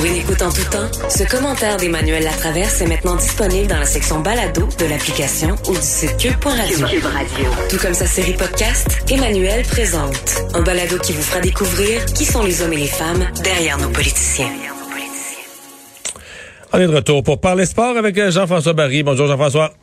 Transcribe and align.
Pour 0.00 0.08
une 0.08 0.16
écoute 0.16 0.40
en 0.40 0.50
tout 0.50 0.64
temps, 0.70 1.10
ce 1.10 1.24
commentaire 1.24 1.76
d'Emmanuel 1.76 2.24
Latraverse 2.24 2.80
est 2.80 2.86
maintenant 2.86 3.16
disponible 3.16 3.66
dans 3.66 3.76
la 3.76 3.84
section 3.84 4.20
balado 4.20 4.66
de 4.78 4.86
l'application 4.86 5.56
ou 5.68 5.74
du 5.74 5.82
site 5.82 6.16
cube.radio. 6.16 6.86
Tout 7.68 7.76
comme 7.76 7.92
sa 7.92 8.06
série 8.06 8.32
podcast, 8.32 9.04
Emmanuel 9.10 9.62
présente. 9.66 10.40
Un 10.54 10.62
balado 10.62 10.96
qui 11.00 11.12
vous 11.12 11.20
fera 11.20 11.40
découvrir 11.40 12.02
qui 12.06 12.24
sont 12.24 12.42
les 12.42 12.62
hommes 12.62 12.72
et 12.72 12.78
les 12.78 12.86
femmes 12.86 13.26
derrière 13.44 13.76
nos 13.76 13.90
politiciens. 13.90 14.48
On 16.72 16.78
est 16.78 16.86
de 16.86 16.94
retour 16.94 17.22
pour 17.22 17.38
parler 17.38 17.66
sport 17.66 17.98
avec 17.98 18.16
euh, 18.16 18.30
Jean-François 18.30 18.72
Barry. 18.72 19.02
Bonjour 19.02 19.26
Jean-François. 19.26 19.74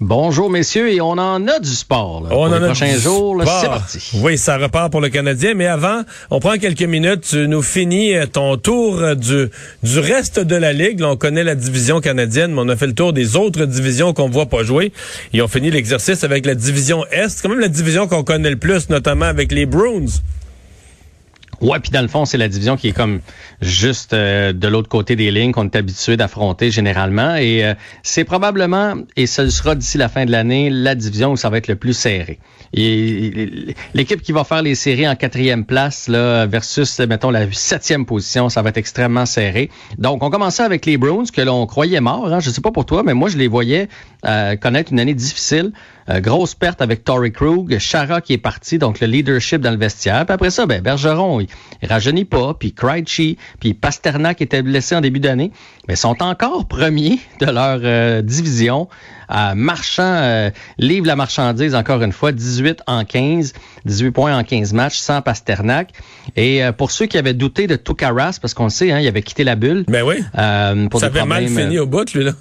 Bonjour 0.00 0.50
messieurs, 0.50 0.92
et 0.92 1.00
on 1.00 1.10
en 1.12 1.46
a 1.46 1.60
du 1.60 1.70
sport. 1.70 2.22
Là, 2.22 2.28
on 2.32 2.34
pour 2.34 2.42
en 2.42 2.48
les 2.48 2.54
a 2.56 2.66
prochains 2.66 2.94
du 2.94 3.00
jours, 3.00 3.42
c'est 3.44 3.68
parti. 3.68 4.10
Oui, 4.14 4.36
ça 4.36 4.56
repart 4.58 4.90
pour 4.90 5.00
le 5.00 5.08
Canadien, 5.08 5.54
mais 5.54 5.66
avant, 5.66 6.02
on 6.30 6.40
prend 6.40 6.56
quelques 6.58 6.82
minutes. 6.82 7.22
Tu 7.30 7.46
nous 7.48 7.62
finis 7.62 8.14
euh, 8.14 8.26
ton 8.26 8.56
tour 8.56 9.00
euh, 9.00 9.14
du, 9.14 9.48
du 9.82 9.98
reste 9.98 10.40
de 10.40 10.56
la 10.56 10.72
Ligue. 10.72 11.00
Là, 11.00 11.10
on 11.10 11.16
connaît 11.16 11.44
la 11.44 11.54
division 11.54 12.00
canadienne, 12.00 12.52
mais 12.52 12.60
on 12.60 12.68
a 12.68 12.76
fait 12.76 12.88
le 12.88 12.94
tour 12.94 13.12
des 13.12 13.36
autres 13.36 13.64
divisions 13.66 14.12
qu'on 14.12 14.28
voit 14.28 14.46
pas 14.46 14.64
jouer. 14.64 14.92
Ils 15.32 15.42
ont 15.42 15.48
fini 15.48 15.70
l'exercice 15.70 16.24
avec 16.24 16.44
la 16.44 16.54
division 16.54 17.04
Est. 17.10 17.28
C'est 17.28 17.42
quand 17.42 17.50
même 17.50 17.60
la 17.60 17.68
division 17.68 18.08
qu'on 18.08 18.24
connaît 18.24 18.50
le 18.50 18.56
plus, 18.56 18.90
notamment 18.90 19.26
avec 19.26 19.52
les 19.52 19.66
Bruins. 19.66 20.06
Ouais, 21.60 21.78
puis 21.80 21.90
dans 21.90 22.02
le 22.02 22.08
fond, 22.08 22.24
c'est 22.24 22.38
la 22.38 22.48
division 22.48 22.76
qui 22.76 22.88
est 22.88 22.92
comme 22.92 23.20
juste 23.60 24.12
euh, 24.12 24.52
de 24.52 24.68
l'autre 24.68 24.88
côté 24.88 25.16
des 25.16 25.30
lignes 25.30 25.52
qu'on 25.52 25.64
est 25.64 25.76
habitué 25.76 26.16
d'affronter 26.16 26.70
généralement. 26.70 27.36
Et 27.36 27.64
euh, 27.64 27.74
c'est 28.02 28.24
probablement, 28.24 28.94
et 29.16 29.26
ce 29.26 29.48
sera 29.48 29.74
d'ici 29.74 29.98
la 29.98 30.08
fin 30.08 30.24
de 30.24 30.30
l'année, 30.30 30.70
la 30.70 30.94
division 30.94 31.32
où 31.32 31.36
ça 31.36 31.50
va 31.50 31.58
être 31.58 31.68
le 31.68 31.76
plus 31.76 31.94
serré. 31.94 32.38
L'équipe 32.74 34.20
qui 34.20 34.32
va 34.32 34.42
faire 34.42 34.62
les 34.62 34.74
séries 34.74 35.08
en 35.08 35.14
quatrième 35.14 35.64
place 35.64 36.08
là, 36.08 36.46
versus, 36.46 36.98
mettons, 37.00 37.30
la 37.30 37.50
septième 37.52 38.04
position, 38.04 38.48
ça 38.48 38.62
va 38.62 38.70
être 38.70 38.78
extrêmement 38.78 39.26
serré. 39.26 39.70
Donc, 39.98 40.22
on 40.24 40.30
commençait 40.30 40.64
avec 40.64 40.84
les 40.86 40.96
Bruins 40.96 41.24
que 41.32 41.40
l'on 41.40 41.66
croyait 41.66 42.00
morts. 42.00 42.32
Hein. 42.32 42.40
Je 42.40 42.50
sais 42.50 42.60
pas 42.60 42.72
pour 42.72 42.84
toi, 42.84 43.02
mais 43.04 43.14
moi, 43.14 43.28
je 43.28 43.38
les 43.38 43.46
voyais 43.46 43.88
euh, 44.26 44.56
connaître 44.56 44.92
une 44.92 44.98
année 44.98 45.14
difficile. 45.14 45.72
Euh, 46.10 46.20
grosse 46.20 46.54
perte 46.54 46.82
avec 46.82 47.02
Tory 47.04 47.32
Krug, 47.32 47.78
Chara 47.78 48.20
qui 48.20 48.34
est 48.34 48.38
parti, 48.38 48.78
donc 48.78 49.00
le 49.00 49.06
leadership 49.06 49.60
dans 49.60 49.70
le 49.70 49.78
vestiaire. 49.78 50.26
Puis 50.26 50.34
après 50.34 50.50
ça, 50.50 50.66
ben, 50.66 50.82
Bergeron, 50.82 51.40
il, 51.40 51.46
il 51.82 51.88
rajeunit 51.88 52.26
pas, 52.26 52.54
puis 52.54 52.72
Krejci, 52.74 53.38
puis 53.60 53.72
Pasternak 53.74 54.38
qui 54.38 54.42
était 54.44 54.62
blessé 54.62 54.94
en 54.94 55.00
début 55.00 55.20
d'année, 55.20 55.50
mais 55.88 55.96
sont 55.96 56.22
encore 56.22 56.66
premiers 56.66 57.18
de 57.40 57.46
leur 57.46 57.80
euh, 57.82 58.20
division. 58.22 58.88
Euh, 59.30 59.54
Marchand 59.54 60.02
euh, 60.02 60.50
livre 60.78 61.06
la 61.06 61.16
marchandise 61.16 61.74
encore 61.74 62.02
une 62.02 62.12
fois, 62.12 62.32
18 62.32 62.82
en 62.86 63.04
15, 63.04 63.54
18 63.86 64.10
points 64.10 64.36
en 64.36 64.44
15 64.44 64.74
matchs 64.74 64.98
sans 64.98 65.22
Pasternak. 65.22 65.90
Et 66.36 66.62
euh, 66.62 66.72
pour 66.72 66.90
ceux 66.90 67.06
qui 67.06 67.16
avaient 67.16 67.32
douté 67.32 67.66
de 67.66 67.76
Tukaras, 67.76 68.38
parce 68.40 68.52
qu'on 68.52 68.64
le 68.64 68.70
sait, 68.70 68.92
hein, 68.92 69.00
il 69.00 69.08
avait 69.08 69.22
quitté 69.22 69.44
la 69.44 69.56
bulle. 69.56 69.84
Ben 69.88 70.02
oui. 70.02 70.16
euh, 70.38 70.88
pour 70.88 71.00
ça 71.00 71.08
des 71.08 71.18
avait 71.18 71.26
mal 71.28 71.48
fini 71.48 71.78
au 71.78 71.86
bout, 71.86 72.12
lui, 72.12 72.24
là. 72.24 72.32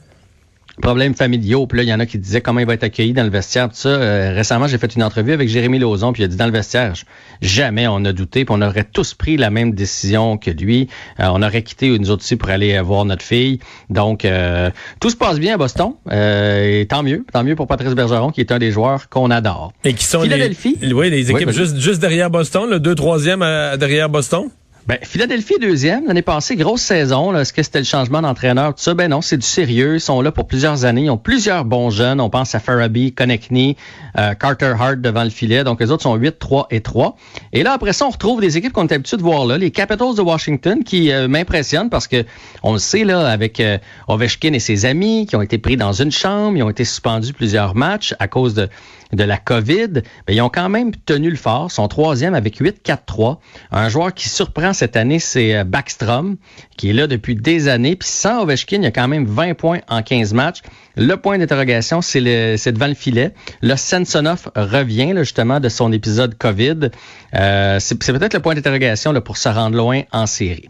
Problèmes 0.81 1.13
familiaux. 1.15 1.67
Puis 1.67 1.77
là, 1.77 1.83
il 1.83 1.89
y 1.89 1.93
en 1.93 1.99
a 1.99 2.05
qui 2.05 2.17
disaient 2.17 2.41
comment 2.41 2.59
il 2.59 2.65
va 2.65 2.73
être 2.73 2.83
accueilli 2.83 3.13
dans 3.13 3.23
le 3.23 3.29
vestiaire. 3.29 3.69
Tout 3.69 3.75
ça. 3.75 3.89
Euh, 3.89 4.33
récemment, 4.33 4.67
j'ai 4.67 4.77
fait 4.77 4.95
une 4.95 5.03
entrevue 5.03 5.31
avec 5.33 5.47
Jérémy 5.49 5.79
Lauzon, 5.79 6.13
puis 6.13 6.23
il 6.23 6.25
a 6.25 6.27
dit 6.27 6.35
dans 6.35 6.45
le 6.45 6.51
vestiaire, 6.51 6.93
jamais 7.41 7.87
on 7.87 8.03
a 8.05 8.13
douté, 8.13 8.45
puis 8.45 8.55
on 8.57 8.61
aurait 8.61 8.83
tous 8.83 9.13
pris 9.13 9.37
la 9.37 9.49
même 9.49 9.73
décision 9.73 10.37
que 10.37 10.51
lui. 10.51 10.87
Euh, 11.19 11.25
on 11.31 11.41
aurait 11.41 11.61
quitté 11.63 11.97
nous 11.97 12.09
autres 12.11 12.23
aussi 12.23 12.35
pour 12.35 12.49
aller 12.49 12.79
voir 12.81 13.05
notre 13.05 13.23
fille. 13.23 13.59
Donc, 13.89 14.25
euh, 14.25 14.69
tout 14.99 15.09
se 15.09 15.15
passe 15.15 15.39
bien 15.39 15.55
à 15.55 15.57
Boston. 15.57 15.93
Euh, 16.11 16.81
et 16.81 16.85
tant 16.87 17.03
mieux. 17.03 17.25
Tant 17.31 17.43
mieux 17.43 17.55
pour 17.55 17.67
Patrice 17.67 17.93
Bergeron, 17.93 18.31
qui 18.31 18.41
est 18.41 18.51
un 18.51 18.59
des 18.59 18.71
joueurs 18.71 19.09
qu'on 19.09 19.29
adore. 19.31 19.73
Et 19.83 19.93
qui 19.93 20.05
sont 20.05 20.21
Philadelphie. 20.21 20.77
les, 20.81 20.93
oui, 20.93 21.09
les 21.09 21.29
équipes 21.31 21.51
juste, 21.51 21.77
juste 21.79 21.99
derrière 22.01 22.29
Boston, 22.29 22.69
le 22.69 22.79
2-3e 22.79 23.41
à- 23.41 23.77
derrière 23.77 24.09
Boston? 24.09 24.49
Ben, 24.85 24.97
Philadelphie 25.01 25.55
deuxième. 25.61 26.07
L'année 26.07 26.21
passée, 26.21 26.57
grosse 26.57 26.81
saison. 26.81 27.33
Est-ce 27.37 27.53
que 27.53 27.63
c'était 27.63 27.79
le 27.79 27.85
changement 27.85 28.21
d'entraîneur? 28.21 28.75
Tout 28.75 28.83
ça, 28.83 28.93
ben 28.93 29.09
non, 29.09 29.21
c'est 29.21 29.37
du 29.37 29.45
sérieux. 29.47 29.95
Ils 29.95 30.01
sont 30.01 30.19
là 30.19 30.33
pour 30.33 30.45
plusieurs 30.45 30.83
années. 30.83 31.03
Ils 31.03 31.09
ont 31.09 31.17
plusieurs 31.17 31.63
bons 31.63 31.89
jeunes. 31.89 32.19
On 32.19 32.29
pense 32.29 32.53
à 32.53 32.59
Farabee, 32.59 33.13
Konechny, 33.13 33.77
euh, 34.17 34.33
Carter 34.33 34.75
Hart 34.77 34.99
devant 34.99 35.23
le 35.23 35.29
filet. 35.29 35.63
Donc, 35.63 35.79
les 35.79 35.89
autres 35.89 36.03
sont 36.03 36.15
8, 36.15 36.37
3 36.37 36.67
et 36.69 36.81
3. 36.81 37.15
Et 37.53 37.63
là, 37.63 37.71
après 37.71 37.93
ça, 37.93 38.05
on 38.07 38.09
retrouve 38.09 38.41
des 38.41 38.57
équipes 38.57 38.73
qu'on 38.73 38.85
est 38.87 38.93
habitué 38.93 39.15
de 39.15 39.21
voir 39.21 39.45
là. 39.45 39.57
Les 39.57 39.71
Capitals 39.71 40.15
de 40.15 40.21
Washington 40.21 40.83
qui 40.83 41.13
euh, 41.13 41.29
m'impressionnent 41.29 41.89
parce 41.89 42.09
que 42.09 42.25
on 42.61 42.73
le 42.73 42.79
sait, 42.79 43.05
là, 43.05 43.25
avec 43.29 43.61
euh, 43.61 43.77
Ovechkin 44.09 44.51
et 44.51 44.59
ses 44.59 44.85
amis 44.85 45.27
qui 45.27 45.37
ont 45.37 45.41
été 45.41 45.59
pris 45.59 45.77
dans 45.77 45.93
une 45.93 46.11
chambre. 46.11 46.57
Ils 46.57 46.63
ont 46.63 46.69
été 46.69 46.83
suspendus 46.83 47.31
plusieurs 47.31 47.73
matchs 47.73 48.15
à 48.19 48.27
cause 48.27 48.53
de 48.53 48.67
de 49.13 49.23
la 49.23 49.37
COVID, 49.37 49.89
ben, 49.89 50.03
ils 50.29 50.41
ont 50.41 50.49
quand 50.49 50.69
même 50.69 50.95
tenu 50.95 51.29
le 51.29 51.35
fort. 51.35 51.71
Sont 51.71 51.87
troisième 51.87 52.33
avec 52.33 52.59
8-4-3. 52.59 53.37
Un 53.71 53.89
joueur 53.89 54.13
qui 54.13 54.29
surprend 54.29 54.72
cette 54.73 54.95
année, 54.95 55.19
c'est 55.19 55.55
euh, 55.55 55.63
Backstrom, 55.63 56.37
qui 56.77 56.89
est 56.89 56.93
là 56.93 57.07
depuis 57.07 57.35
des 57.35 57.67
années. 57.67 57.95
Puis 57.95 58.09
sans 58.09 58.41
Ovechkin, 58.43 58.77
il 58.77 58.83
y 58.83 58.87
a 58.87 58.91
quand 58.91 59.07
même 59.07 59.25
20 59.25 59.53
points 59.53 59.79
en 59.87 60.01
15 60.01 60.33
matchs. 60.33 60.61
Le 60.95 61.15
point 61.15 61.37
d'interrogation, 61.37 62.01
c'est 62.01 62.21
devant 62.21 62.87
le 62.87 62.93
filet. 62.93 63.33
Le 63.61 63.75
Samsonov 63.75 64.51
revient 64.55 65.13
là, 65.13 65.23
justement 65.23 65.59
de 65.59 65.69
son 65.69 65.91
épisode 65.91 66.37
COVID. 66.37 66.89
Euh, 67.35 67.77
c'est 67.79 67.97
peut-être 67.97 68.33
le 68.33 68.41
point 68.41 68.55
d'interrogation 68.55 69.13
pour 69.21 69.37
se 69.37 69.49
rendre 69.49 69.77
loin 69.77 70.01
en 70.11 70.25
série. 70.25 70.69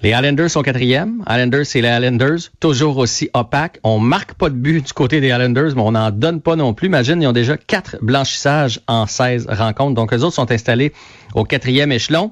Les 0.00 0.10
Islanders 0.10 0.48
sont 0.48 0.62
quatrième. 0.62 1.24
Islanders, 1.28 1.66
c'est 1.66 1.80
les 1.80 1.88
Islanders, 1.88 2.38
toujours 2.60 2.98
aussi 2.98 3.30
opaques. 3.34 3.80
On 3.82 3.98
marque 3.98 4.34
pas 4.34 4.48
de 4.48 4.54
but 4.54 4.86
du 4.86 4.92
côté 4.92 5.20
des 5.20 5.28
Islanders, 5.28 5.74
mais 5.74 5.82
on 5.82 5.90
n'en 5.92 6.12
donne 6.12 6.40
pas 6.40 6.54
non 6.54 6.72
plus. 6.72 6.86
Imagine, 6.86 7.20
ils 7.20 7.26
ont 7.26 7.32
déjà 7.32 7.56
quatre 7.56 7.96
blanchissages 8.00 8.80
en 8.86 9.06
16 9.06 9.48
rencontres. 9.48 9.94
Donc, 9.94 10.14
eux 10.14 10.22
autres 10.22 10.36
sont 10.36 10.52
installés 10.52 10.92
au 11.34 11.42
quatrième 11.42 11.90
échelon. 11.90 12.30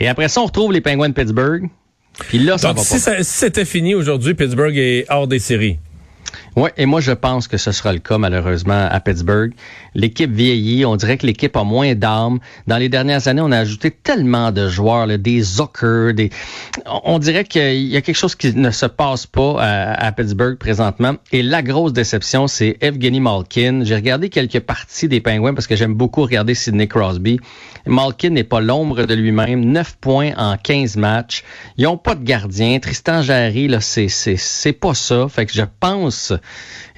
Et 0.00 0.08
après 0.08 0.28
ça, 0.28 0.40
on 0.40 0.46
retrouve 0.46 0.72
les 0.72 0.80
Penguins 0.80 1.08
de 1.08 1.14
Pittsburgh. 1.14 1.68
Puis 2.28 2.38
là, 2.38 2.58
ça 2.58 2.68
Donc, 2.68 2.78
va 2.78 2.82
si, 2.84 2.92
pas. 2.94 2.98
ça- 2.98 3.22
si 3.22 3.38
c'était 3.38 3.64
fini 3.64 3.94
aujourd'hui, 3.94 4.34
Pittsburgh 4.34 4.76
est 4.76 5.06
hors 5.08 5.26
des 5.28 5.38
séries. 5.38 5.78
Oui, 6.58 6.70
et 6.76 6.86
moi, 6.86 7.00
je 7.00 7.12
pense 7.12 7.46
que 7.46 7.56
ce 7.56 7.70
sera 7.70 7.92
le 7.92 8.00
cas, 8.00 8.18
malheureusement, 8.18 8.88
à 8.90 8.98
Pittsburgh. 8.98 9.52
L'équipe 9.94 10.32
vieillit. 10.32 10.84
On 10.84 10.96
dirait 10.96 11.16
que 11.16 11.24
l'équipe 11.24 11.56
a 11.56 11.62
moins 11.62 11.94
d'armes. 11.94 12.40
Dans 12.66 12.78
les 12.78 12.88
dernières 12.88 13.28
années, 13.28 13.42
on 13.42 13.52
a 13.52 13.58
ajouté 13.58 13.92
tellement 13.92 14.50
de 14.50 14.68
joueurs, 14.68 15.06
là, 15.06 15.18
des 15.18 15.40
Zucker, 15.40 16.14
des... 16.14 16.30
On 17.04 17.20
dirait 17.20 17.44
qu'il 17.44 17.86
y 17.86 17.96
a 17.96 18.00
quelque 18.00 18.16
chose 18.16 18.34
qui 18.34 18.52
ne 18.56 18.72
se 18.72 18.86
passe 18.86 19.24
pas 19.24 19.54
à, 19.60 20.10
Pittsburgh 20.10 20.58
présentement. 20.58 21.14
Et 21.30 21.44
la 21.44 21.62
grosse 21.62 21.92
déception, 21.92 22.48
c'est 22.48 22.76
Evgeny 22.80 23.20
Malkin. 23.20 23.82
J'ai 23.84 23.94
regardé 23.94 24.28
quelques 24.28 24.58
parties 24.58 25.06
des 25.06 25.20
Penguins 25.20 25.54
parce 25.54 25.68
que 25.68 25.76
j'aime 25.76 25.94
beaucoup 25.94 26.22
regarder 26.22 26.56
Sidney 26.56 26.88
Crosby. 26.88 27.38
Malkin 27.86 28.30
n'est 28.30 28.42
pas 28.42 28.60
l'ombre 28.60 29.04
de 29.04 29.14
lui-même. 29.14 29.64
9 29.64 29.96
points 30.00 30.32
en 30.36 30.56
15 30.56 30.96
matchs. 30.96 31.44
Ils 31.76 31.86
ont 31.86 31.98
pas 31.98 32.16
de 32.16 32.24
gardien. 32.24 32.80
Tristan 32.80 33.22
Jarry, 33.22 33.68
là, 33.68 33.80
c'est, 33.80 34.08
c'est, 34.08 34.36
c'est 34.36 34.72
pas 34.72 34.94
ça. 34.94 35.28
Fait 35.28 35.46
que 35.46 35.52
je 35.52 35.62
pense, 35.78 36.32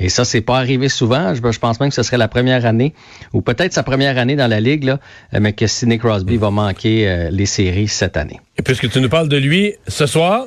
et 0.01 0.09
ça, 0.09 0.25
c'est 0.25 0.41
pas 0.41 0.57
arrivé 0.57 0.89
souvent. 0.89 1.35
Je, 1.35 1.59
pense 1.59 1.79
même 1.79 1.91
que 1.91 1.95
ce 1.95 2.03
serait 2.03 2.17
la 2.17 2.29
première 2.29 2.65
année, 2.65 2.95
ou 3.33 3.43
peut-être 3.43 3.73
sa 3.73 3.83
première 3.83 4.17
année 4.17 4.35
dans 4.35 4.49
la 4.49 4.61
Ligue, 4.61 4.85
là, 4.85 4.99
mais 5.39 5.53
que 5.53 5.67
Sidney 5.67 5.99
Crosby 5.99 6.39
va 6.39 6.51
manquer 6.51 7.09
euh, 7.09 7.31
les 7.31 7.47
séries 7.47 7.89
cette 7.89 8.17
année. 8.17 8.41
Et 8.57 8.63
puisque 8.63 8.91
tu 8.91 9.01
nous 9.01 9.11
parles 9.11 9.29
de 9.29 9.37
lui 9.37 9.75
ce 9.87 10.07
soir, 10.07 10.47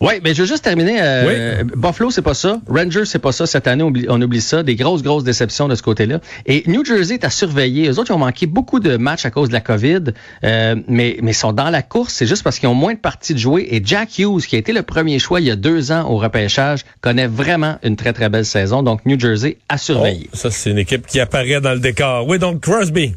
Oui, 0.00 0.14
mais 0.24 0.32
je 0.32 0.40
veux 0.42 0.48
juste 0.48 0.64
terminer. 0.64 0.96
euh, 1.02 1.62
Buffalo, 1.76 2.10
c'est 2.10 2.22
pas 2.22 2.32
ça. 2.32 2.58
Rangers, 2.68 3.04
c'est 3.04 3.18
pas 3.18 3.32
ça. 3.32 3.44
Cette 3.46 3.66
année, 3.66 3.82
on 3.82 3.88
oublie, 3.88 4.06
on 4.08 4.20
oublie 4.22 4.40
ça. 4.40 4.62
Des 4.62 4.74
grosses, 4.74 5.02
grosses 5.02 5.24
déceptions 5.24 5.68
de 5.68 5.74
ce 5.74 5.82
côté-là. 5.82 6.20
Et 6.46 6.62
New 6.66 6.84
Jersey 6.86 7.14
est 7.14 7.24
à 7.24 7.28
surveiller. 7.28 7.88
Eux 7.90 7.98
autres, 7.98 8.10
ils 8.10 8.14
ont 8.14 8.18
manqué 8.18 8.46
beaucoup 8.46 8.80
de 8.80 8.96
matchs 8.96 9.26
à 9.26 9.30
cause 9.30 9.48
de 9.48 9.52
la 9.52 9.60
COVID, 9.60 10.04
euh, 10.44 10.76
mais, 10.88 11.18
mais 11.20 11.32
ils 11.32 11.34
sont 11.34 11.52
dans 11.52 11.68
la 11.68 11.82
course. 11.82 12.14
C'est 12.14 12.26
juste 12.26 12.42
parce 12.42 12.58
qu'ils 12.58 12.68
ont 12.70 12.74
moins 12.74 12.94
de 12.94 12.98
parties 12.98 13.34
de 13.34 13.38
jouer. 13.38 13.68
Et 13.70 13.82
Jack 13.84 14.18
Hughes, 14.18 14.40
qui 14.46 14.56
a 14.56 14.58
été 14.58 14.72
le 14.72 14.82
premier 14.82 15.18
choix 15.18 15.38
il 15.40 15.46
y 15.46 15.50
a 15.50 15.56
deux 15.56 15.92
ans 15.92 16.08
au 16.08 16.16
repêchage, 16.16 16.80
connaît 17.02 17.26
vraiment 17.26 17.76
une 17.82 17.96
très, 17.96 18.14
très 18.14 18.30
belle 18.30 18.46
saison. 18.46 18.82
Donc, 18.82 19.04
New 19.04 19.20
Jersey 19.20 19.58
à 19.68 19.76
surveiller. 19.76 20.30
oh, 20.32 20.36
ça 20.36 20.50
c'est 20.50 20.70
une 20.70 20.78
équipe 20.78 21.06
qui 21.06 21.20
apparaît 21.20 21.60
dans 21.60 21.72
le 21.74 21.80
décor. 21.80 22.26
Oui, 22.26 22.38
donc 22.38 22.60
Crosby. 22.62 23.14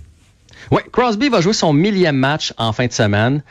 Oui, 0.74 0.82
Crosby 0.92 1.30
va 1.30 1.40
jouer 1.40 1.54
son 1.54 1.72
millième 1.72 2.16
match 2.16 2.52
en 2.58 2.74
fin 2.74 2.88
de 2.88 2.92
semaine. 2.92 3.44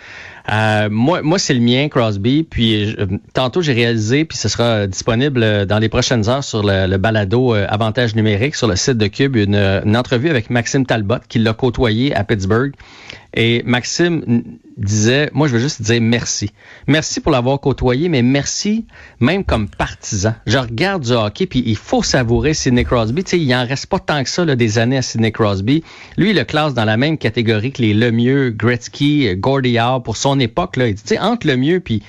Euh, 0.53 0.89
moi, 0.91 1.23
moi 1.23 1.39
c'est 1.39 1.55
le 1.55 1.61
mien, 1.61 1.89
Crosby. 1.89 2.43
Puis 2.43 2.97
euh, 2.99 3.07
tantôt, 3.33 3.63
j'ai 3.63 3.75
réalisé, 3.75 4.25
puis 4.25 4.37
ce 4.37 4.49
sera 4.49 4.89
disponible 4.89 5.41
euh, 5.45 5.65
dans 5.65 5.79
les 5.79 5.89
prochaines 5.89 6.29
heures 6.29 6.43
sur 6.43 6.65
le, 6.65 6.97
balado 6.97 7.55
euh, 7.55 7.65
Avantage 7.69 8.17
numérique 8.17 8.57
sur 8.57 8.67
le 8.67 8.75
site 8.75 8.99
de 8.99 9.07
Cube, 9.07 9.37
une, 9.37 9.55
une 9.55 9.97
entrevue 9.97 10.31
avec 10.31 10.51
Maxime 10.51 10.85
Talbot 10.85 11.21
qui 11.29 11.39
l'a 11.39 11.53
côtoyé 11.53 12.13
à 12.13 12.25
Pittsburgh. 12.25 12.73
Et 13.35 13.63
Maxime 13.65 14.43
disait, 14.77 15.31
moi 15.33 15.49
je 15.49 15.55
veux 15.55 15.59
juste 15.59 15.81
dire 15.81 16.01
merci. 16.03 16.51
Merci 16.87 17.21
pour 17.21 17.33
l'avoir 17.33 17.61
côtoyé, 17.61 18.09
mais 18.09 18.21
merci 18.23 18.85
même 19.21 19.43
comme 19.45 19.69
partisan. 19.69 20.35
Je 20.47 20.59
regarde 20.59 21.03
du 21.05 21.13
hockey, 21.13 21.47
puis 21.47 21.63
il 21.65 21.77
faut 21.77 22.03
savourer 22.03 22.53
Sidney 22.55 22.85
Crosby. 22.85 23.25
Tu 23.25 23.31
sais, 23.31 23.41
il 23.41 23.55
en 23.55 23.67
reste 23.67 23.87
pas 23.87 23.99
tant 23.99 24.23
que 24.23 24.29
ça 24.29 24.45
là, 24.45 24.55
des 24.55 24.79
années 24.79 24.99
à 24.99 25.03
Sidney 25.03 25.33
Crosby. 25.33 25.83
Lui, 26.19 26.31
il 26.31 26.37
le 26.37 26.45
classe 26.45 26.75
dans 26.75 26.85
la 26.85 26.97
même 26.99 27.17
catégorie 27.17 27.73
que 27.73 27.81
les 27.83 27.95
Lemieux, 27.95 28.51
Gretzky, 28.51 29.35
Gordie 29.37 29.79
Howe 29.79 30.03
pour 30.03 30.17
son 30.19 30.39
époque. 30.39 30.77
Là. 30.77 30.91
Tu 30.93 30.99
sais, 31.05 31.19
entre 31.19 31.47
Lemieux 31.47 31.81
puis 31.81 32.03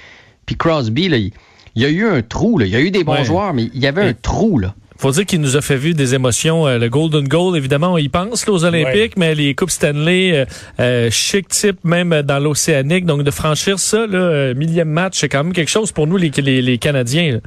puis 0.46 0.58
Crosby, 0.58 1.08
là, 1.08 1.16
il, 1.18 1.32
il 1.76 1.82
y 1.84 1.86
a 1.86 1.90
eu 1.90 2.06
un 2.06 2.22
trou. 2.22 2.58
Là. 2.58 2.66
Il 2.66 2.72
y 2.72 2.76
a 2.76 2.82
eu 2.82 2.92
des 2.92 3.06
bons 3.06 3.14
Ouais. 3.14 3.24
joueurs, 3.24 3.54
mais 3.54 3.70
il 3.74 3.82
y 3.82 3.88
avait 3.88 4.04
un 4.04 4.14
trou. 4.14 4.60
là. 4.60 4.76
Faut 5.04 5.12
dire 5.12 5.26
qu'il 5.26 5.42
nous 5.42 5.58
a 5.58 5.62
fait 5.62 5.76
vivre 5.76 5.98
des 5.98 6.16
émotions. 6.16 6.66
le 6.66 6.88
Golden 6.88 7.28
Goal, 7.28 7.58
évidemment, 7.58 7.94
on 7.94 7.98
y 7.98 8.08
pense 8.08 8.48
aux 8.48 8.64
Olympiques, 8.64 9.18
mais 9.18 9.36
les 9.36 9.54
Coupes 9.54 9.70
Stanley, 9.70 10.46
chic 11.10 11.50
type, 11.50 11.84
même 11.84 12.22
dans 12.22 12.40
l'Océanique. 12.40 13.06
Donc, 13.06 13.24
de 13.24 13.32
franchir 13.32 13.80
ça, 13.80 14.08
là, 14.08 14.54
millième 14.54 14.90
match, 14.90 15.20
c'est 15.20 15.28
quand 15.30 15.44
même 15.44 15.54
quelque 15.54 15.70
chose 15.70 15.92
pour 15.92 16.08
nous, 16.08 16.16
les, 16.16 16.30
les, 16.30 16.62
les 16.62 16.78
Canadiens. 16.78 17.42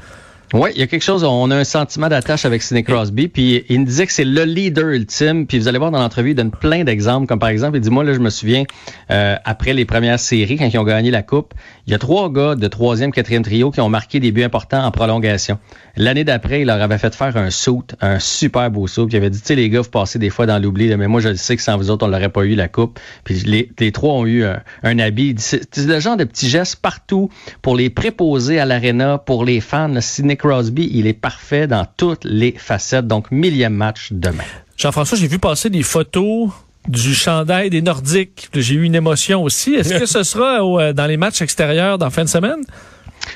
Oui, 0.54 0.70
il 0.76 0.78
y 0.78 0.82
a 0.82 0.86
quelque 0.86 1.02
chose, 1.02 1.24
on 1.24 1.50
a 1.50 1.56
un 1.56 1.64
sentiment 1.64 2.08
d'attache 2.08 2.44
avec 2.44 2.62
Sidney 2.62 2.84
Crosby, 2.84 3.26
puis 3.26 3.64
il 3.68 3.80
nous 3.80 3.84
disait 3.84 4.06
que 4.06 4.12
c'est 4.12 4.24
le 4.24 4.44
leader 4.44 4.90
ultime, 4.90 5.44
puis 5.44 5.58
vous 5.58 5.66
allez 5.66 5.78
voir 5.78 5.90
dans 5.90 5.98
l'entrevue, 5.98 6.30
il 6.30 6.34
donne 6.36 6.52
plein 6.52 6.84
d'exemples, 6.84 7.26
comme 7.26 7.40
par 7.40 7.48
exemple, 7.48 7.76
il 7.76 7.80
dit, 7.80 7.90
moi, 7.90 8.04
là, 8.04 8.12
je 8.12 8.20
me 8.20 8.30
souviens, 8.30 8.62
euh, 9.10 9.34
après 9.44 9.72
les 9.72 9.84
premières 9.84 10.20
séries, 10.20 10.56
quand 10.56 10.66
ils 10.72 10.78
ont 10.78 10.84
gagné 10.84 11.10
la 11.10 11.24
Coupe, 11.24 11.52
il 11.88 11.92
y 11.92 11.96
a 11.96 11.98
trois 11.98 12.32
gars 12.32 12.54
de 12.54 12.68
troisième, 12.68 13.10
quatrième 13.10 13.42
trio 13.42 13.72
qui 13.72 13.80
ont 13.80 13.88
marqué 13.88 14.20
des 14.20 14.30
buts 14.30 14.44
importants 14.44 14.84
en 14.84 14.92
prolongation. 14.92 15.58
L'année 15.96 16.22
d'après, 16.22 16.60
il 16.60 16.66
leur 16.66 16.80
avait 16.80 16.98
fait 16.98 17.12
faire 17.12 17.36
un 17.36 17.50
saut, 17.50 17.82
un 18.00 18.20
super 18.20 18.70
beau 18.70 18.86
saut, 18.86 19.06
puis 19.06 19.14
il 19.14 19.16
avait 19.16 19.30
dit, 19.30 19.40
tu 19.40 19.46
sais, 19.46 19.56
les 19.56 19.68
gars, 19.68 19.80
vous 19.80 19.90
passez 19.90 20.20
des 20.20 20.30
fois 20.30 20.46
dans 20.46 20.62
l'oubli, 20.62 20.94
mais 20.96 21.08
moi, 21.08 21.20
je 21.20 21.34
sais 21.34 21.56
que 21.56 21.62
sans 21.62 21.76
vous 21.76 21.90
autres, 21.90 22.06
on 22.06 22.08
l'aurait 22.08 22.28
pas 22.28 22.44
eu, 22.44 22.54
la 22.54 22.68
Coupe, 22.68 23.00
puis 23.24 23.42
les, 23.44 23.90
trois 23.90 24.12
ont 24.14 24.26
eu 24.26 24.44
un, 24.44 24.62
un 24.84 24.98
habit. 25.00 25.34
C'est 25.38 25.76
le 25.76 25.98
genre 25.98 26.16
de 26.16 26.22
petits 26.24 26.48
gestes 26.48 26.76
partout 26.76 27.30
pour 27.62 27.74
les 27.74 27.90
préposer 27.90 28.60
à 28.60 28.64
l'aréna, 28.64 29.18
pour 29.18 29.44
les 29.44 29.60
fans, 29.60 29.92
Sidney 30.00 30.35
Crosby, 30.36 30.90
il 30.92 31.06
est 31.06 31.12
parfait 31.12 31.66
dans 31.66 31.86
toutes 31.96 32.24
les 32.24 32.52
facettes. 32.52 33.06
Donc, 33.06 33.30
millième 33.30 33.74
match 33.74 34.08
demain. 34.10 34.44
Jean-François, 34.76 35.16
j'ai 35.18 35.28
vu 35.28 35.38
passer 35.38 35.70
des 35.70 35.82
photos 35.82 36.50
du 36.88 37.14
chandail 37.14 37.70
des 37.70 37.82
Nordiques. 37.82 38.48
J'ai 38.54 38.74
eu 38.74 38.84
une 38.84 38.94
émotion 38.94 39.42
aussi. 39.42 39.74
Est-ce 39.74 39.94
que 39.98 40.06
ce 40.06 40.22
sera 40.22 40.62
euh, 40.62 40.92
dans 40.92 41.06
les 41.06 41.16
matchs 41.16 41.42
extérieurs 41.42 41.98
dans 41.98 42.10
fin 42.10 42.24
de 42.24 42.28
semaine? 42.28 42.60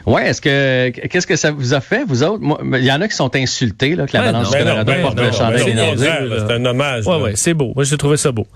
Ouais, 0.07 0.29
est-ce 0.29 0.41
que 0.41 0.91
qu'est-ce 1.09 1.27
que 1.27 1.37
ça 1.37 1.51
vous 1.51 1.75
a 1.75 1.81
fait, 1.81 2.05
vous 2.05 2.23
autres? 2.23 2.43
Il 2.75 2.85
y 2.85 2.93
en 2.93 3.01
a 3.01 3.09
qui 3.09 3.17
sont 3.17 3.35
insultés 3.35 3.97
là, 3.97 4.07
que 4.07 4.17
la 4.17 4.23
balance 4.23 4.51
du 4.51 4.59
Colorado 4.59 4.93
porte 5.03 5.21
le 5.21 5.33
chandail 5.33 5.65
des 5.65 5.75
Nordiques. 5.75 6.09
C'est 6.39 6.53
un 6.53 6.65
hommage. 6.65 7.07
Ouais, 7.07 7.21
ouais, 7.21 7.33
c'est 7.35 7.55
beau. 7.55 7.73
Moi, 7.75 7.85
j'ai 7.85 7.97
trouvé 7.97 8.17
ça 8.17 8.31
beau. 8.31 8.47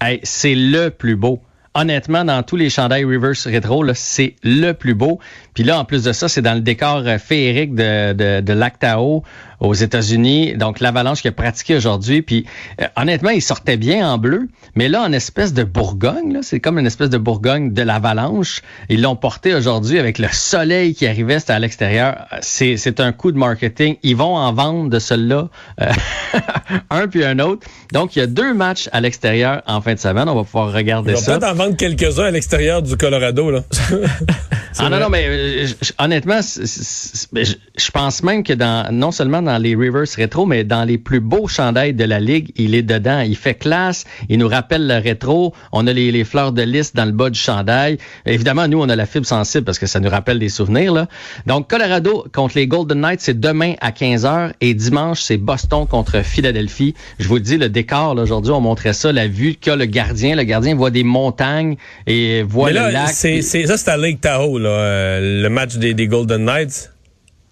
Hey, 0.00 0.20
c'est 0.22 0.54
le 0.54 0.88
plus 0.90 1.16
beau 1.16 1.42
honnêtement, 1.74 2.24
dans 2.24 2.42
tous 2.42 2.56
les 2.56 2.70
chandails 2.70 3.04
reverse 3.04 3.46
rétro, 3.46 3.84
c'est 3.94 4.36
le 4.42 4.72
plus 4.72 4.94
beau. 4.94 5.18
Puis 5.54 5.64
là, 5.64 5.78
en 5.78 5.84
plus 5.84 6.04
de 6.04 6.12
ça, 6.12 6.28
c'est 6.28 6.42
dans 6.42 6.54
le 6.54 6.60
décor 6.60 7.02
euh, 7.06 7.18
féerique 7.18 7.74
de, 7.74 8.12
de, 8.12 8.40
de 8.40 8.52
Lactao 8.52 9.22
aux 9.60 9.74
États-Unis. 9.74 10.54
Donc, 10.56 10.80
l'Avalanche 10.80 11.22
qui 11.22 11.28
a 11.28 11.32
pratiqué 11.32 11.76
aujourd'hui. 11.76 12.22
Puis, 12.22 12.46
euh, 12.80 12.86
honnêtement, 12.96 13.30
il 13.30 13.42
sortait 13.42 13.76
bien 13.76 14.10
en 14.10 14.18
bleu. 14.18 14.48
Mais 14.74 14.88
là, 14.88 15.02
en 15.02 15.12
espèce 15.12 15.52
de 15.52 15.64
Bourgogne, 15.64 16.40
c'est 16.42 16.60
comme 16.60 16.78
une 16.78 16.86
espèce 16.86 17.10
de 17.10 17.18
Bourgogne 17.18 17.72
de 17.72 17.82
l'Avalanche. 17.82 18.62
Ils 18.88 19.02
l'ont 19.02 19.16
porté 19.16 19.54
aujourd'hui 19.54 19.98
avec 19.98 20.18
le 20.18 20.28
soleil 20.30 20.94
qui 20.94 21.06
arrivait, 21.06 21.38
c'était 21.38 21.52
à 21.52 21.58
l'extérieur. 21.58 22.26
C'est 22.40 23.00
un 23.00 23.12
coup 23.12 23.32
de 23.32 23.38
marketing. 23.38 23.96
Ils 24.02 24.16
vont 24.16 24.36
en 24.36 24.52
vendre 24.52 24.90
de 24.90 24.98
ceux-là, 24.98 25.48
euh, 25.80 25.92
un 26.90 27.08
puis 27.08 27.24
un 27.24 27.38
autre. 27.38 27.66
Donc, 27.92 28.16
il 28.16 28.20
y 28.20 28.22
a 28.22 28.26
deux 28.26 28.54
matchs 28.54 28.88
à 28.92 29.00
l'extérieur 29.00 29.62
en 29.66 29.80
fin 29.80 29.94
de 29.94 29.98
semaine. 29.98 30.28
On 30.28 30.34
va 30.34 30.44
pouvoir 30.44 30.72
regarder 30.72 31.16
ça. 31.16 31.36
On 31.36 31.40
peut 31.40 31.46
en 31.46 31.54
vendre 31.54 31.76
quelques-uns 31.76 32.24
à 32.24 32.30
l'extérieur 32.30 32.82
du 32.82 32.96
Colorado. 32.96 33.50
Là. 33.50 33.62
ah 34.78 34.88
non, 34.88 35.00
non, 35.00 35.08
mais 35.08 35.26
euh, 35.28 35.66
honnêtement, 35.98 36.40
je 36.40 37.90
pense 37.90 38.22
même 38.22 38.42
que 38.42 38.52
dans 38.52 38.92
non 38.92 39.12
seulement 39.12 39.42
dans 39.42 39.58
les 39.58 39.74
reverse 39.74 40.14
rétro, 40.14 40.46
mais 40.46 40.64
dans 40.64 40.84
les 40.84 40.98
plus 40.98 41.20
beaux 41.20 41.48
chandails 41.48 41.94
de 41.94 42.04
la 42.04 42.20
ligue, 42.20 42.52
il 42.56 42.74
est 42.74 42.82
dedans. 42.82 43.20
Il 43.20 43.36
fait 43.36 43.54
classe. 43.54 44.04
Il 44.28 44.38
nous 44.38 44.48
rappelle 44.48 44.86
le 44.86 44.98
rétro. 44.98 45.54
On 45.72 45.86
a 45.86 45.92
les, 45.92 46.24
fleurs 46.24 46.52
de 46.52 46.62
lys 46.62 46.94
dans 46.94 47.04
le 47.04 47.12
bas 47.12 47.30
du 47.30 47.38
chandail. 47.38 47.98
Évidemment, 48.26 48.68
nous, 48.68 48.80
on 48.80 48.88
a 48.88 48.96
la 48.96 49.06
fibre 49.06 49.26
sensible 49.26 49.64
parce 49.64 49.78
que 49.78 49.86
ça 49.86 50.00
nous 50.00 50.10
rappelle 50.10 50.38
des 50.38 50.48
souvenirs. 50.48 50.92
Là. 50.92 51.08
Donc, 51.46 51.68
Colorado 51.68 52.26
contre 52.32 52.56
les 52.56 52.66
Golden 52.66 53.00
Knights, 53.00 53.20
c'est 53.20 53.38
demain 53.38 53.74
à 53.80 53.90
15h 53.90 54.52
et 54.60 54.74
dimanche, 54.74 55.22
c'est 55.22 55.36
Boston 55.36 55.86
contre 55.86 56.22
Philadelphie. 56.22 56.94
Je 57.18 57.28
vous 57.28 57.36
le 57.36 57.40
dis, 57.40 57.56
le 57.56 57.68
décor, 57.68 58.16
aujourd'hui, 58.16 58.52
on 58.52 58.60
montrait 58.60 58.92
ça, 58.92 59.12
la 59.12 59.28
vue 59.28 59.54
qu'a 59.54 59.76
le 59.76 59.86
gardien. 59.86 60.36
Le 60.36 60.44
gardien 60.44 60.74
voit 60.74 60.90
des 60.90 61.04
montagnes 61.04 61.76
et 62.06 62.42
voit 62.42 62.70
le 62.70 62.90
lac. 62.90 63.10
C'est, 63.10 63.42
ça, 63.42 63.76
c'est 63.76 63.90
à 63.90 63.96
Lake 63.96 64.20
Tahoe, 64.20 64.57
là, 64.58 64.68
euh, 64.68 65.42
le 65.42 65.48
match 65.48 65.76
des, 65.76 65.94
des 65.94 66.06
Golden 66.06 66.44
Knights. 66.44 66.92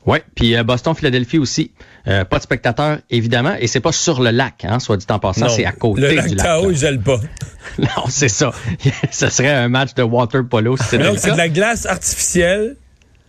Oui, 0.06 0.19
puis 0.37 0.56
euh, 0.56 0.62
Boston-Philadelphie 0.62 1.38
aussi. 1.38 1.73
Euh, 2.06 2.25
pas 2.25 2.38
de 2.38 2.43
spectateurs, 2.43 2.99
évidemment, 3.11 3.55
et 3.58 3.67
c'est 3.67 3.81
pas 3.81 3.91
sur 3.91 4.23
le 4.23 4.31
lac, 4.31 4.64
hein, 4.64 4.79
soit 4.79 4.97
dit 4.97 5.06
en 5.11 5.19
passant, 5.19 5.49
c'est 5.49 5.64
à 5.64 5.73
côté 5.73 6.03
le 6.03 6.11
lac 6.12 6.29
du 6.29 6.35
lac. 6.37 6.62
Ils 6.62 6.76
gèlent 6.76 7.00
pas. 7.00 7.19
non, 7.79 8.06
c'est 8.08 8.29
ça. 8.29 8.53
Ce 9.11 9.29
serait 9.29 9.50
un 9.50 9.69
match 9.69 9.94
de 9.94 10.05
water 10.05 10.47
polo 10.49 10.76
si 10.76 10.85
c'est 10.85 11.17
c'est 11.19 11.32
de 11.32 11.37
la 11.37 11.49
glace 11.49 11.85
artificielle, 11.87 12.76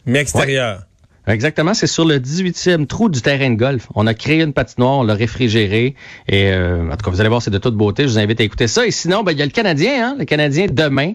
mais 0.06 0.20
extérieure. 0.20 0.84
Exactement, 1.28 1.74
c'est 1.74 1.88
sur 1.88 2.06
le 2.06 2.20
18e 2.20 2.88
trou 2.88 3.10
du 3.10 3.22
terrain 3.22 3.50
de 3.50 3.56
golf. 3.56 3.88
On 3.96 4.08
a 4.08 4.14
créé 4.14 4.42
une 4.42 4.54
patinoire, 4.54 5.00
on 5.00 5.04
l'a 5.04 5.14
réfrigérée. 5.14 5.94
Et 6.30 6.52
euh, 6.52 6.88
en 6.90 6.92
tout 6.92 7.04
cas, 7.04 7.12
vous 7.12 7.20
allez 7.20 7.30
voir, 7.30 7.42
c'est 7.42 7.52
de 7.52 7.58
toute 7.58 7.76
beauté. 7.76 8.04
Je 8.04 8.14
vous 8.14 8.20
invite 8.20 8.40
à 8.40 8.46
écouter 8.46 8.68
ça. 8.68 8.88
Et 8.88 8.92
sinon, 8.92 9.24
ben, 9.24 9.34
il 9.34 9.38
y 9.38 9.42
a 9.42 9.46
le 9.46 9.52
Canadien, 9.52 10.08
hein, 10.08 10.16
le 10.18 10.24
Canadien 10.24 10.68
demain 10.72 11.14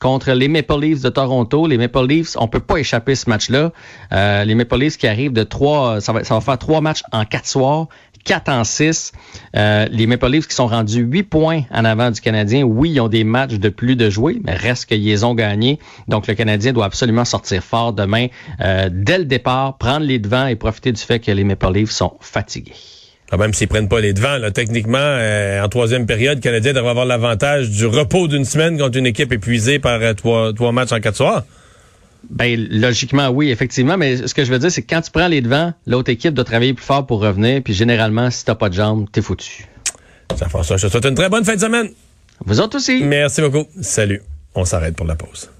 contre 0.00 0.32
les 0.32 0.48
Maple 0.48 0.80
Leafs 0.80 1.00
de 1.00 1.08
Toronto. 1.08 1.66
Les 1.66 1.78
Maple 1.78 2.06
Leafs, 2.06 2.36
on 2.38 2.46
peut 2.46 2.60
pas 2.60 2.76
échapper 2.76 3.14
ce 3.14 3.30
match-là. 3.30 3.72
Euh, 4.12 4.44
les 4.44 4.54
Maple 4.54 4.76
Leafs 4.76 4.98
qui 4.98 5.06
arrivent 5.06 5.32
de 5.32 5.44
trois, 5.44 6.02
ça 6.02 6.12
va, 6.12 6.24
ça 6.24 6.34
va 6.34 6.42
faire 6.42 6.58
trois 6.58 6.82
matchs 6.82 7.02
en 7.10 7.24
quatre 7.24 7.46
soirs. 7.46 7.88
4 8.24 8.48
en 8.48 8.64
6. 8.64 9.12
Euh, 9.56 9.86
les 9.90 10.06
Maple 10.06 10.28
Leafs 10.28 10.48
qui 10.48 10.54
sont 10.54 10.66
rendus 10.66 11.00
8 11.00 11.22
points 11.24 11.62
en 11.70 11.84
avant 11.84 12.10
du 12.10 12.20
Canadien. 12.20 12.62
Oui, 12.62 12.90
ils 12.92 13.00
ont 13.00 13.08
des 13.08 13.24
matchs 13.24 13.54
de 13.54 13.68
plus 13.68 13.96
de 13.96 14.10
jouer, 14.10 14.40
mais 14.44 14.54
reste 14.54 14.86
qu'ils 14.86 15.04
les 15.04 15.24
ont 15.24 15.34
gagnés. 15.34 15.78
Donc, 16.08 16.26
le 16.26 16.34
Canadien 16.34 16.72
doit 16.72 16.86
absolument 16.86 17.24
sortir 17.24 17.62
fort 17.62 17.92
demain, 17.92 18.26
euh, 18.60 18.88
dès 18.90 19.18
le 19.18 19.24
départ, 19.24 19.78
prendre 19.78 20.06
les 20.06 20.18
devants 20.18 20.46
et 20.46 20.56
profiter 20.56 20.92
du 20.92 21.00
fait 21.00 21.20
que 21.20 21.30
les 21.30 21.44
Maple 21.44 21.72
Leafs 21.72 21.90
sont 21.90 22.14
fatigués. 22.20 22.72
Quand 23.30 23.38
même 23.38 23.54
s'ils 23.54 23.68
prennent 23.68 23.88
pas 23.88 24.00
les 24.00 24.12
devants, 24.12 24.38
techniquement, 24.52 24.98
euh, 24.98 25.62
en 25.62 25.68
troisième 25.68 26.06
période, 26.06 26.38
le 26.38 26.42
Canadien 26.42 26.72
devrait 26.72 26.90
avoir 26.90 27.06
l'avantage 27.06 27.70
du 27.70 27.86
repos 27.86 28.28
d'une 28.28 28.44
semaine 28.44 28.78
contre 28.78 28.98
une 28.98 29.06
équipe 29.06 29.32
épuisée 29.32 29.78
par 29.78 30.00
trois, 30.14 30.52
trois 30.52 30.72
matchs 30.72 30.92
en 30.92 31.00
quatre 31.00 31.16
soirs. 31.16 31.44
Ben, 32.30 32.68
logiquement, 32.70 33.28
oui, 33.28 33.50
effectivement. 33.50 33.96
Mais 33.96 34.26
ce 34.26 34.34
que 34.34 34.44
je 34.44 34.52
veux 34.52 34.58
dire, 34.58 34.70
c'est 34.70 34.82
que 34.82 34.92
quand 34.92 35.00
tu 35.00 35.10
prends 35.10 35.28
les 35.28 35.40
devants, 35.40 35.72
l'autre 35.86 36.10
équipe 36.10 36.34
doit 36.34 36.44
travailler 36.44 36.74
plus 36.74 36.84
fort 36.84 37.06
pour 37.06 37.20
revenir. 37.20 37.62
Puis 37.62 37.74
généralement, 37.74 38.30
si 38.30 38.44
t'as 38.44 38.54
pas 38.54 38.68
de 38.68 38.74
jambes, 38.74 39.06
t'es 39.10 39.22
foutu. 39.22 39.66
Ça 40.36 40.48
fait 40.48 40.62
ça. 40.62 40.76
Je 40.76 40.86
te 40.86 40.90
souhaite 40.90 41.04
une 41.06 41.14
très 41.14 41.28
bonne 41.28 41.44
fin 41.44 41.54
de 41.54 41.60
semaine. 41.60 41.90
Vous 42.44 42.60
autres 42.60 42.76
aussi. 42.76 43.02
Merci 43.04 43.40
beaucoup. 43.40 43.66
Salut. 43.80 44.22
On 44.54 44.64
s'arrête 44.64 44.96
pour 44.96 45.06
la 45.06 45.16
pause. 45.16 45.50